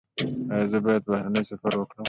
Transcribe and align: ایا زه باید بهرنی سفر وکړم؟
ایا 0.53 0.65
زه 0.71 0.77
باید 0.85 1.03
بهرنی 1.09 1.43
سفر 1.51 1.73
وکړم؟ 1.77 1.99